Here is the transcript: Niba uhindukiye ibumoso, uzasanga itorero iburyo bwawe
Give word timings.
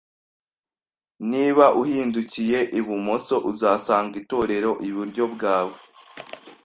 Niba 1.31 1.65
uhindukiye 1.81 2.59
ibumoso, 2.79 3.35
uzasanga 3.51 4.13
itorero 4.21 4.71
iburyo 4.87 5.23
bwawe 5.33 5.77